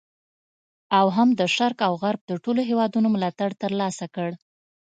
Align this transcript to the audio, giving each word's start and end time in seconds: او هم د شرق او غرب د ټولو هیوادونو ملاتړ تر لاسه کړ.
او 0.97 1.05
هم 1.15 1.29
د 1.39 1.41
شرق 1.55 1.79
او 1.87 1.93
غرب 2.01 2.21
د 2.25 2.31
ټولو 2.43 2.61
هیوادونو 2.69 3.07
ملاتړ 3.15 3.49
تر 3.61 3.71
لاسه 3.81 4.05
کړ. 4.15 4.29